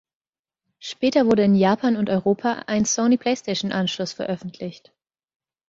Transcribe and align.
Später 0.79 1.27
wurde 1.27 1.43
in 1.43 1.53
Japan 1.53 1.95
und 1.95 2.09
Europa 2.09 2.63
ein 2.65 2.85
Sony 2.85 3.17
PlayStation-Anschluss 3.17 4.13
veröffentlicht. 4.13 4.91